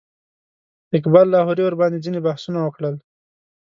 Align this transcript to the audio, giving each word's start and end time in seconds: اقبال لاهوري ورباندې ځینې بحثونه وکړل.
اقبال 0.97 1.25
لاهوري 1.33 1.63
ورباندې 1.65 2.03
ځینې 2.05 2.19
بحثونه 2.25 2.59
وکړل. 2.63 2.95